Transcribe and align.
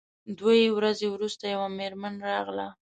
دوې 0.39 0.61
ورځې 0.77 1.07
وروسته 1.09 1.43
یوه 1.53 1.67
میرمن 1.77 2.13
راغله. 2.29 2.67